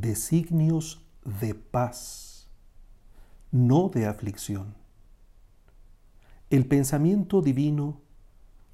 designios 0.00 1.04
de 1.40 1.54
paz, 1.54 2.48
no 3.50 3.88
de 3.88 4.06
aflicción. 4.06 4.74
El 6.50 6.66
pensamiento 6.66 7.42
divino, 7.42 8.00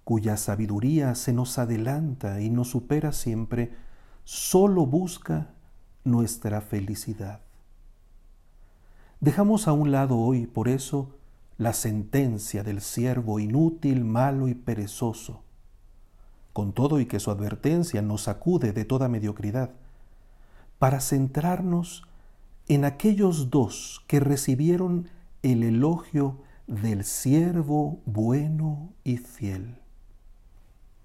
cuya 0.05 0.37
sabiduría 0.37 1.15
se 1.15 1.33
nos 1.33 1.59
adelanta 1.59 2.41
y 2.41 2.51
nos 2.51 2.71
supera 2.71 3.13
siempre, 3.13 3.73
solo 4.25 4.87
busca 4.87 5.55
nuestra 6.05 6.61
felicidad. 6.61 7.41
Dejamos 9.21 9.69
a 9.69 9.73
un 9.73 9.91
lado 9.91 10.19
hoy, 10.19 10.47
por 10.47 10.69
eso, 10.69 11.17
la 11.57 11.73
sentencia 11.73 12.63
del 12.63 12.81
siervo 12.81 13.41
inútil, 13.41 14.05
malo 14.05 14.49
y 14.49 14.55
perezoso, 14.55 15.43
con 16.53 16.73
todo 16.73 17.01
y 17.01 17.07
que 17.07 17.21
su 17.21 17.31
advertencia 17.31 18.01
nos 18.01 18.23
sacude 18.23 18.73
de 18.73 18.85
toda 18.85 19.09
mediocridad, 19.09 19.73
para 20.79 21.01
centrarnos 21.01 22.05
en 22.69 22.85
aquellos 22.85 23.51
dos 23.51 24.05
que 24.07 24.21
recibieron 24.21 25.09
el 25.43 25.63
elogio 25.63 26.39
del 26.67 27.05
siervo 27.05 28.01
bueno 28.05 28.93
y 29.05 29.17
fiel. 29.17 29.79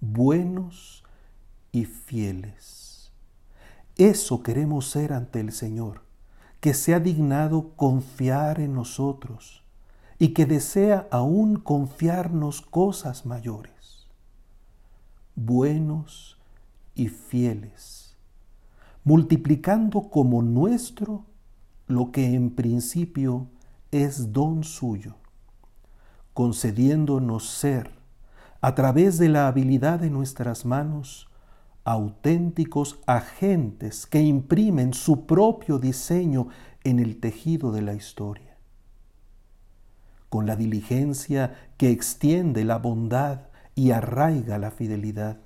Buenos 0.02 1.04
y 1.72 1.86
fieles. 1.86 3.12
Eso 3.98 4.44
queremos 4.44 4.90
ser 4.90 5.14
ante 5.14 5.40
el 5.40 5.52
Señor 5.52 6.02
que 6.60 6.74
se 6.74 6.94
ha 6.94 7.00
dignado 7.02 7.74
confiar 7.76 8.62
en 8.62 8.74
nosotros 8.74 9.64
y 10.18 10.30
que 10.30 10.46
desea 10.46 11.10
aún 11.12 11.58
confiarnos 11.58 12.62
cosas 12.62 13.26
mayores. 13.26 14.08
Buenos 15.36 16.38
y 16.96 17.10
fieles, 17.10 18.03
multiplicando 19.04 20.10
como 20.10 20.42
nuestro 20.42 21.26
lo 21.88 22.12
que 22.12 22.34
en 22.34 22.52
principio 22.52 23.48
es 23.92 24.32
don 24.32 24.64
suyo, 24.64 25.16
concediéndonos 26.34 27.50
ser, 27.50 27.92
a 28.62 28.76
través 28.76 29.18
de 29.18 29.30
la 29.30 29.48
habilidad 29.48 30.00
de 30.00 30.10
nuestras 30.10 30.66
manos, 30.66 31.28
auténticos 31.84 33.00
agentes 33.06 34.06
que 34.06 34.22
imprimen 34.22 34.94
su 34.94 35.26
propio 35.26 35.80
diseño 35.80 36.48
en 36.86 37.00
el 37.00 37.20
tejido 37.20 37.74
de 37.74 37.82
la 37.82 37.94
historia. 37.94 38.58
Con 40.30 40.46
la 40.46 40.56
diligencia 40.56 41.54
que 41.78 41.92
extiende 41.92 42.64
la 42.64 42.78
bondad 42.78 43.42
y 43.76 43.92
arraiga 43.92 44.58
la 44.58 44.72
fidelidad. 44.72 45.40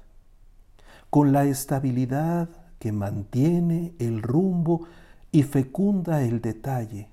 Con 1.10 1.32
la 1.32 1.46
estabilidad 1.46 2.67
que 2.80 2.92
mantiene 2.92 3.94
el 4.00 4.22
rumbo 4.22 4.88
y 5.32 5.44
fecunda 5.44 6.24
el 6.24 6.42
detalle. 6.42 7.10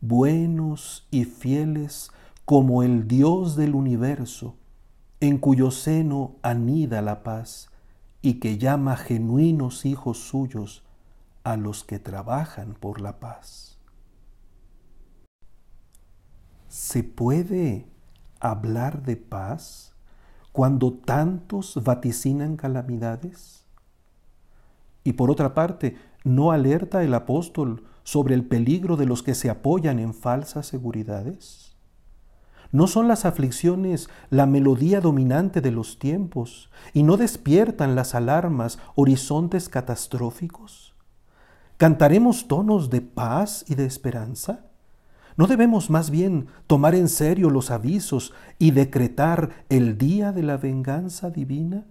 Buenos 0.00 1.06
y 1.10 1.24
fieles 1.24 2.10
como 2.44 2.82
el 2.82 3.08
Dios 3.08 3.56
del 3.56 3.74
universo, 3.74 4.56
en 5.20 5.38
cuyo 5.38 5.70
seno 5.70 6.36
anida 6.42 7.00
la 7.00 7.22
paz 7.22 7.70
y 8.20 8.34
que 8.34 8.58
llama 8.58 8.96
genuinos 8.96 9.86
hijos 9.86 10.18
suyos 10.18 10.84
a 11.42 11.56
los 11.56 11.84
que 11.84 11.98
trabajan 11.98 12.74
por 12.74 13.00
la 13.00 13.20
paz. 13.20 13.78
¿Se 16.68 17.04
puede 17.04 17.86
hablar 18.40 19.02
de 19.02 19.16
paz 19.16 19.94
cuando 20.52 20.92
tantos 20.92 21.80
vaticinan 21.82 22.56
calamidades? 22.56 23.63
Y 25.04 25.12
por 25.12 25.30
otra 25.30 25.54
parte, 25.54 25.96
¿no 26.24 26.50
alerta 26.50 27.04
el 27.04 27.14
apóstol 27.14 27.84
sobre 28.02 28.34
el 28.34 28.44
peligro 28.44 28.96
de 28.96 29.06
los 29.06 29.22
que 29.22 29.34
se 29.34 29.50
apoyan 29.50 29.98
en 29.98 30.14
falsas 30.14 30.66
seguridades? 30.66 31.76
¿No 32.72 32.88
son 32.88 33.06
las 33.06 33.24
aflicciones 33.24 34.08
la 34.30 34.46
melodía 34.46 35.00
dominante 35.00 35.60
de 35.60 35.70
los 35.70 36.00
tiempos 36.00 36.70
y 36.92 37.04
no 37.04 37.16
despiertan 37.16 37.94
las 37.94 38.16
alarmas 38.16 38.80
horizontes 38.96 39.68
catastróficos? 39.68 40.94
¿Cantaremos 41.76 42.48
tonos 42.48 42.90
de 42.90 43.00
paz 43.00 43.64
y 43.68 43.76
de 43.76 43.84
esperanza? 43.84 44.64
¿No 45.36 45.46
debemos 45.46 45.90
más 45.90 46.10
bien 46.10 46.46
tomar 46.66 46.94
en 46.94 47.08
serio 47.08 47.50
los 47.50 47.70
avisos 47.70 48.32
y 48.58 48.70
decretar 48.70 49.50
el 49.68 49.98
día 49.98 50.32
de 50.32 50.42
la 50.42 50.56
venganza 50.56 51.30
divina? 51.30 51.84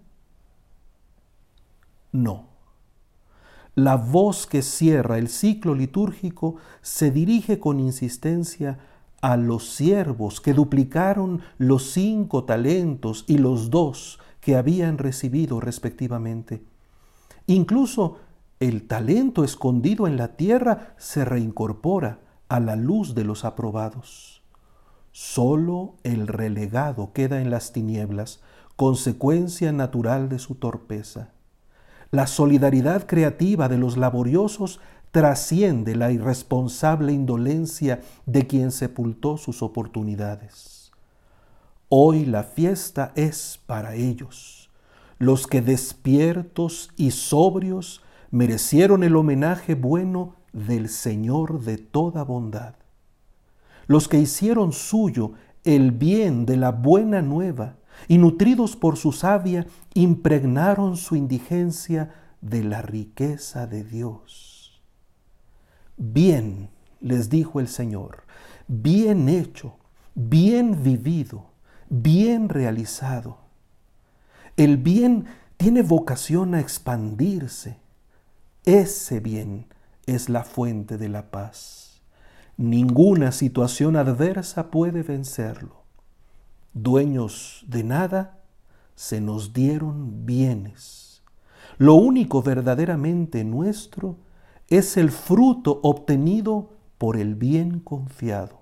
No. 2.11 2.52
La 3.75 3.95
voz 3.95 4.45
que 4.45 4.61
cierra 4.61 5.17
el 5.17 5.29
ciclo 5.29 5.73
litúrgico 5.73 6.57
se 6.81 7.09
dirige 7.09 7.59
con 7.59 7.79
insistencia 7.79 8.77
a 9.19 9.35
los 9.35 9.69
siervos 9.69 10.41
que 10.41 10.53
duplicaron 10.53 11.41
los 11.57 11.91
cinco 11.91 12.43
talentos 12.43 13.25
y 13.27 13.39
los 13.39 13.71
dos 13.71 14.19
que 14.41 14.57
habían 14.57 14.99
recibido 14.99 15.59
respectivamente. 15.59 16.63
Incluso 17.47 18.17
el 18.59 18.85
talento 18.85 19.43
escondido 19.43 20.05
en 20.05 20.17
la 20.17 20.35
tierra 20.35 20.93
se 20.97 21.25
reincorpora 21.25 22.19
a 22.49 22.59
la 22.59 22.75
luz 22.75 23.15
de 23.15 23.23
los 23.23 23.43
aprobados. 23.43 24.43
Solo 25.11 25.95
el 26.03 26.27
relegado 26.27 27.11
queda 27.11 27.41
en 27.41 27.49
las 27.49 27.73
tinieblas, 27.73 28.41
consecuencia 28.75 29.71
natural 29.71 30.29
de 30.29 30.37
su 30.37 30.55
torpeza. 30.55 31.31
La 32.13 32.27
solidaridad 32.27 33.07
creativa 33.07 33.67
de 33.67 33.79
los 33.79 33.97
laboriosos 33.97 34.79
trasciende 35.09 35.95
la 35.95 36.11
irresponsable 36.11 37.11
indolencia 37.11 38.01
de 38.27 38.45
quien 38.45 38.71
sepultó 38.71 39.37
sus 39.37 39.63
oportunidades. 39.63 40.91
Hoy 41.89 42.25
la 42.25 42.43
fiesta 42.43 43.13
es 43.15 43.59
para 43.65 43.95
ellos, 43.95 44.69
los 45.17 45.47
que 45.47 45.63
despiertos 45.63 46.91
y 46.97 47.09
sobrios 47.09 48.03
merecieron 48.29 49.03
el 49.03 49.15
homenaje 49.15 49.73
bueno 49.73 50.35
del 50.51 50.89
Señor 50.89 51.61
de 51.61 51.79
toda 51.79 52.23
bondad, 52.23 52.75
los 53.87 54.07
que 54.07 54.19
hicieron 54.19 54.71
suyo 54.71 55.31
el 55.63 55.89
bien 55.89 56.45
de 56.45 56.57
la 56.57 56.69
buena 56.69 57.23
nueva 57.23 57.77
y 58.07 58.17
nutridos 58.17 58.75
por 58.75 58.97
su 58.97 59.11
savia 59.11 59.65
impregnaron 59.93 60.97
su 60.97 61.15
indigencia 61.15 62.13
de 62.41 62.63
la 62.63 62.81
riqueza 62.81 63.67
de 63.67 63.83
Dios. 63.83 64.81
Bien, 65.97 66.69
les 66.99 67.29
dijo 67.29 67.59
el 67.59 67.67
Señor, 67.67 68.23
bien 68.67 69.29
hecho, 69.29 69.77
bien 70.15 70.83
vivido, 70.83 71.45
bien 71.89 72.49
realizado. 72.49 73.37
El 74.57 74.77
bien 74.77 75.25
tiene 75.57 75.81
vocación 75.81 76.55
a 76.55 76.59
expandirse. 76.59 77.77
Ese 78.65 79.19
bien 79.19 79.67
es 80.05 80.29
la 80.29 80.43
fuente 80.43 80.97
de 80.97 81.09
la 81.09 81.31
paz. 81.31 82.01
Ninguna 82.57 83.31
situación 83.31 83.95
adversa 83.95 84.69
puede 84.69 85.03
vencerlo. 85.03 85.82
Dueños 86.73 87.63
de 87.67 87.83
nada, 87.83 88.39
se 88.95 89.21
nos 89.21 89.53
dieron 89.53 90.25
bienes. 90.25 91.21
Lo 91.77 91.95
único 91.95 92.41
verdaderamente 92.41 93.43
nuestro 93.43 94.17
es 94.69 94.97
el 94.97 95.11
fruto 95.11 95.79
obtenido 95.83 96.71
por 96.97 97.17
el 97.17 97.35
bien 97.35 97.79
confiado. 97.79 98.61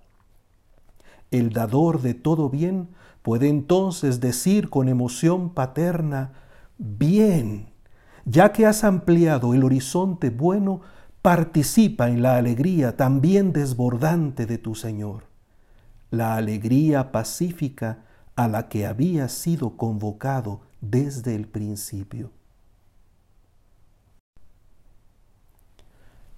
El 1.29 1.51
dador 1.51 2.01
de 2.01 2.13
todo 2.13 2.49
bien 2.49 2.89
puede 3.21 3.47
entonces 3.47 4.19
decir 4.19 4.69
con 4.69 4.89
emoción 4.89 5.53
paterna, 5.53 6.33
bien, 6.77 7.69
ya 8.25 8.51
que 8.51 8.65
has 8.65 8.83
ampliado 8.83 9.53
el 9.53 9.63
horizonte 9.63 10.29
bueno, 10.29 10.81
participa 11.21 12.09
en 12.09 12.21
la 12.21 12.35
alegría 12.35 12.97
también 12.97 13.53
desbordante 13.53 14.45
de 14.45 14.57
tu 14.57 14.75
Señor, 14.75 15.30
la 16.11 16.35
alegría 16.35 17.11
pacífica 17.11 18.03
a 18.35 18.47
la 18.47 18.67
que 18.67 18.85
había 18.85 19.29
sido 19.29 19.77
convocado 19.77 20.61
desde 20.81 21.35
el 21.35 21.47
principio. 21.47 22.31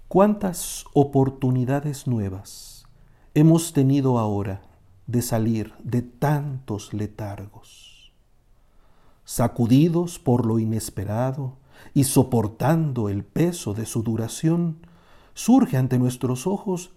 ¿Cuántas 0.08 0.86
oportunidades 0.94 2.06
nuevas 2.06 2.86
hemos 3.34 3.74
tenido 3.74 4.20
ahora 4.20 4.62
de 5.08 5.24
salir 5.24 5.74
de 5.84 6.04
tantos 6.04 6.94
letargos? 6.94 8.14
Sacudidos 9.26 10.20
por 10.20 10.46
lo 10.46 10.60
inesperado 10.60 11.58
y 11.96 12.04
soportando 12.04 13.10
el 13.10 13.24
peso 13.24 13.74
de 13.74 13.88
su 13.88 14.04
duración, 14.04 14.86
surge 15.34 15.78
ante 15.78 15.98
nuestros 15.98 16.46
ojos 16.46 16.92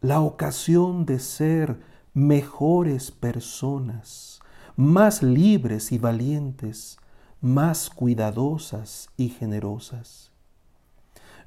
la 0.00 0.22
ocasión 0.22 1.04
de 1.04 1.18
ser 1.18 1.91
mejores 2.14 3.10
personas, 3.10 4.40
más 4.76 5.22
libres 5.22 5.92
y 5.92 5.98
valientes, 5.98 6.98
más 7.40 7.88
cuidadosas 7.88 9.08
y 9.16 9.30
generosas 9.30 10.30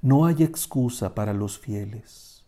No 0.01 0.25
hay 0.25 0.43
excusa 0.43 1.15
para 1.15 1.33
los 1.33 1.57
fieles. 1.59 2.43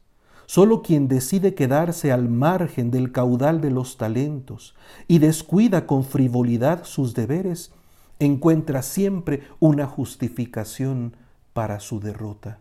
Solo 0.48 0.82
quien 0.82 1.08
decide 1.08 1.54
quedarse 1.54 2.12
al 2.12 2.28
margen 2.28 2.90
del 2.90 3.12
caudal 3.12 3.62
de 3.62 3.70
los 3.70 3.98
talentos 3.98 4.76
y 5.08 5.20
descuida 5.20 5.86
con 5.86 6.04
frivolidad 6.04 6.86
sus 6.86 7.14
deberes, 7.14 7.72
encuentra 8.20 8.82
siempre 8.82 9.44
una 9.60 9.86
justificación 9.86 11.16
para 11.54 11.80
su 11.80 12.00
derrota. 12.00 12.60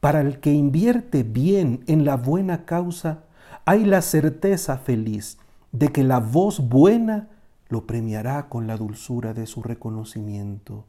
Para 0.00 0.20
el 0.20 0.40
que 0.40 0.52
invierte 0.52 1.24
bien 1.24 1.82
en 1.86 2.04
la 2.04 2.16
buena 2.16 2.64
causa, 2.64 3.24
hay 3.68 3.84
la 3.84 4.00
certeza 4.00 4.78
feliz 4.78 5.36
de 5.72 5.88
que 5.88 6.02
la 6.02 6.20
voz 6.20 6.70
buena 6.70 7.28
lo 7.68 7.86
premiará 7.86 8.48
con 8.48 8.66
la 8.66 8.78
dulzura 8.78 9.34
de 9.34 9.46
su 9.46 9.62
reconocimiento. 9.62 10.86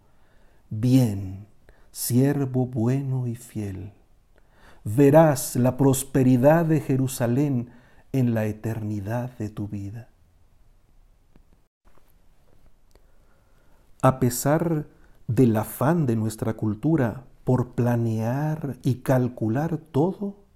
Bien, 0.69 1.45
siervo 1.91 2.67
bueno 2.67 3.27
y 3.27 3.35
fiel, 3.35 3.91
verás 4.85 5.57
la 5.57 5.75
prosperidad 5.75 6.63
de 6.63 6.79
Jerusalén 6.79 7.69
en 8.13 8.33
la 8.33 8.45
eternidad 8.45 9.37
de 9.37 9.49
tu 9.49 9.67
vida. 9.67 10.07
A 14.01 14.21
pesar 14.21 14.87
del 15.27 15.57
afán 15.57 16.05
de 16.05 16.15
nuestra 16.15 16.53
cultura 16.53 17.25
por 17.43 17.71
planear 17.71 18.77
y 18.83 19.01
calcular 19.01 19.75
todo, 19.75 20.48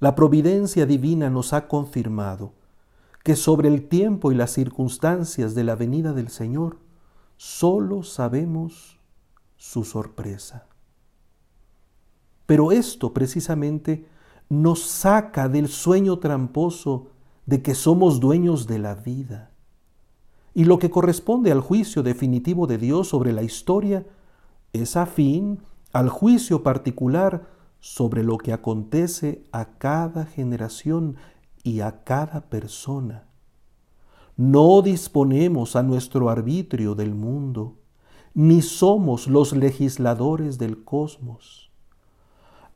la 0.00 0.14
providencia 0.14 0.86
divina 0.86 1.28
nos 1.28 1.52
ha 1.52 1.68
confirmado 1.68 2.54
que 3.22 3.36
sobre 3.36 3.68
el 3.68 3.86
tiempo 3.86 4.32
y 4.32 4.34
las 4.34 4.50
circunstancias 4.50 5.54
de 5.54 5.62
la 5.62 5.76
venida 5.76 6.14
del 6.14 6.28
Señor 6.28 6.78
solo 7.36 8.02
sabemos 8.02 8.98
su 9.56 9.84
sorpresa. 9.84 10.66
Pero 12.46 12.72
esto 12.72 13.12
precisamente 13.12 14.06
nos 14.48 14.80
saca 14.80 15.48
del 15.48 15.68
sueño 15.68 16.18
tramposo 16.18 17.08
de 17.44 17.62
que 17.62 17.74
somos 17.74 18.20
dueños 18.20 18.66
de 18.66 18.78
la 18.78 18.94
vida. 18.94 19.50
Y 20.54 20.64
lo 20.64 20.78
que 20.78 20.90
corresponde 20.90 21.52
al 21.52 21.60
juicio 21.60 22.02
definitivo 22.02 22.66
de 22.66 22.78
Dios 22.78 23.08
sobre 23.08 23.32
la 23.32 23.42
historia 23.42 24.06
es 24.72 24.96
afín 24.96 25.60
al 25.92 26.08
juicio 26.08 26.62
particular 26.62 27.59
sobre 27.80 28.22
lo 28.22 28.38
que 28.38 28.52
acontece 28.52 29.44
a 29.52 29.78
cada 29.78 30.26
generación 30.26 31.16
y 31.62 31.80
a 31.80 32.04
cada 32.04 32.42
persona. 32.42 33.24
No 34.36 34.80
disponemos 34.82 35.76
a 35.76 35.82
nuestro 35.82 36.30
arbitrio 36.30 36.94
del 36.94 37.14
mundo, 37.14 37.76
ni 38.32 38.62
somos 38.62 39.26
los 39.26 39.52
legisladores 39.52 40.58
del 40.58 40.84
cosmos. 40.84 41.70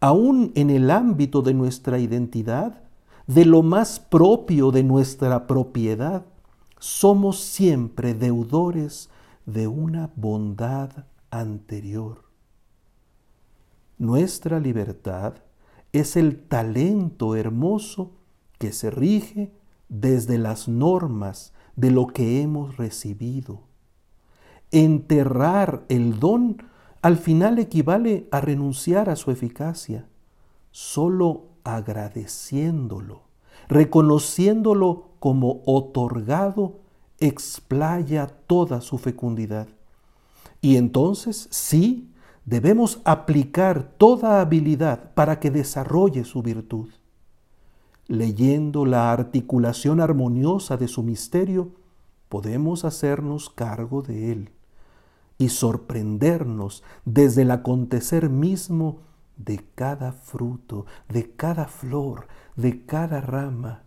Aún 0.00 0.52
en 0.54 0.68
el 0.68 0.90
ámbito 0.90 1.40
de 1.40 1.54
nuestra 1.54 1.98
identidad, 1.98 2.82
de 3.26 3.46
lo 3.46 3.62
más 3.62 4.00
propio 4.00 4.70
de 4.70 4.82
nuestra 4.82 5.46
propiedad, 5.46 6.26
somos 6.78 7.40
siempre 7.40 8.12
deudores 8.12 9.08
de 9.46 9.66
una 9.66 10.10
bondad 10.16 11.06
anterior. 11.30 12.24
Nuestra 13.99 14.58
libertad 14.58 15.35
es 15.93 16.17
el 16.17 16.38
talento 16.38 17.37
hermoso 17.37 18.12
que 18.58 18.73
se 18.73 18.91
rige 18.91 19.52
desde 19.88 20.38
las 20.38 20.69
normas 20.69 21.52
de 21.76 21.91
lo 21.91 22.08
que 22.08 22.43
hemos 22.43 22.76
recibido. 22.76 23.62
Enterrar 24.73 25.85
el 25.88 26.19
don 26.19 26.56
al 27.02 27.19
final 27.19 27.58
equivale 27.58 28.26
a 28.32 28.41
renunciar 28.41 29.11
a 29.11 29.17
su 29.17 29.31
eficacia. 29.31 30.08
Solo 30.73 31.50
agradeciéndolo, 31.62 33.23
reconociéndolo 33.69 35.11
como 35.20 35.62
otorgado, 35.67 36.81
explaya 37.20 38.26
toda 38.26 38.81
su 38.81 38.99
fecundidad. 38.99 39.69
Y 40.61 40.76
entonces 40.76 41.46
sí, 41.50 42.11
debemos 42.44 43.00
aplicar 43.05 43.94
toda 43.96 44.41
habilidad 44.41 45.12
para 45.14 45.41
que 45.41 45.50
desarrolle 45.50 46.25
su 46.25 46.43
virtud 46.43 46.88
leyendo 48.06 48.85
la 48.85 49.12
articulación 49.12 50.00
armoniosa 50.00 50.76
de 50.76 50.88
su 50.88 51.02
misterio, 51.02 51.73
podemos 52.29 52.85
hacernos 52.85 53.50
cargo 53.50 54.02
de 54.02 54.32
él 54.32 54.50
y 55.38 55.49
sorprendernos 55.49 56.82
desde 57.05 57.43
el 57.43 57.50
acontecer 57.50 58.29
mismo 58.29 59.00
de 59.37 59.64
cada 59.75 60.12
fruto, 60.12 60.87
de 61.08 61.31
cada 61.35 61.67
flor, 61.67 62.29
de 62.56 62.85
cada 62.85 63.20
rama, 63.20 63.82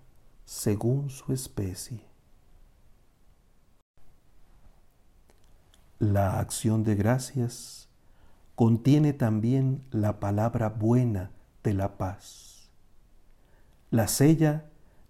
según 0.46 1.10
su 1.10 1.32
especie. 1.32 2.06
La 6.00 6.40
acción 6.40 6.84
de 6.84 6.96
gracias 6.96 7.87
contiene 8.58 9.14
también 9.14 9.82
la 9.92 10.20
palabra 10.20 10.68
buena 10.68 11.32
de 11.64 11.74
la 11.74 11.98
paz 11.98 12.58
la 13.90 14.08
sella 14.08 14.66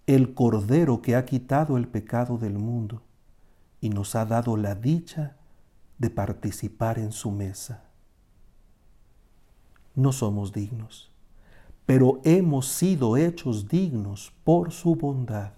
el 0.06 0.34
Cordero 0.34 1.02
que 1.02 1.16
ha 1.16 1.24
quitado 1.24 1.76
el 1.76 1.88
pecado 1.88 2.38
del 2.38 2.58
mundo 2.58 3.02
y 3.80 3.90
nos 3.90 4.14
ha 4.14 4.24
dado 4.24 4.56
la 4.56 4.74
dicha 4.74 5.36
de 5.98 6.10
participar 6.10 6.98
en 6.98 7.12
su 7.12 7.30
mesa. 7.30 7.84
No 9.94 10.12
somos 10.12 10.52
dignos, 10.52 11.10
pero 11.86 12.20
hemos 12.24 12.68
sido 12.68 13.16
hechos 13.16 13.68
dignos 13.68 14.32
por 14.44 14.70
su 14.72 14.94
bondad 14.94 15.52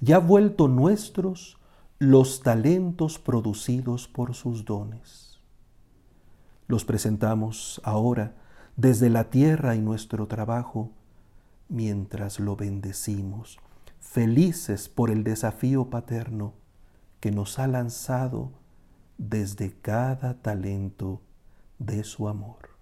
y 0.00 0.12
ha 0.12 0.18
vuelto 0.18 0.66
nuestros 0.66 1.56
los 1.98 2.40
talentos 2.40 3.18
producidos 3.18 4.08
por 4.08 4.34
sus 4.34 4.64
dones. 4.64 5.33
Los 6.66 6.84
presentamos 6.84 7.80
ahora 7.84 8.34
desde 8.76 9.10
la 9.10 9.30
tierra 9.30 9.76
y 9.76 9.80
nuestro 9.80 10.26
trabajo 10.26 10.90
mientras 11.68 12.40
lo 12.40 12.56
bendecimos, 12.56 13.58
felices 14.00 14.88
por 14.88 15.10
el 15.10 15.24
desafío 15.24 15.90
paterno 15.90 16.54
que 17.20 17.30
nos 17.30 17.58
ha 17.58 17.66
lanzado 17.66 18.52
desde 19.18 19.72
cada 19.72 20.42
talento 20.42 21.20
de 21.78 22.04
su 22.04 22.28
amor. 22.28 22.73